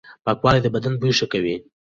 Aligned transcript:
پاکوالي 0.25 0.59
د 0.63 0.67
بدن 0.75 0.93
بوی 0.99 1.13
ښه 1.17 1.27
کوي. 1.33 1.55